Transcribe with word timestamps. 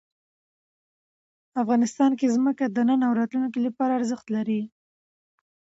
افغانستان 1.61 2.11
کې 2.19 2.33
ځمکه 2.35 2.65
د 2.69 2.77
نن 2.89 2.99
او 3.07 3.11
راتلونکي 3.19 3.59
لپاره 3.67 3.97
ارزښت 3.99 4.27
لري. 4.35 4.61